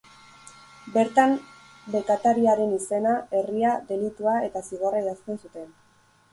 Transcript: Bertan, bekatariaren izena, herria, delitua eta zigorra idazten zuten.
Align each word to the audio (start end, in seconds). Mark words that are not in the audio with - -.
Bertan, 0.95 1.35
bekatariaren 1.97 2.75
izena, 2.79 3.13
herria, 3.41 3.77
delitua 3.93 4.37
eta 4.51 4.67
zigorra 4.69 5.07
idazten 5.07 5.43
zuten. 5.47 5.73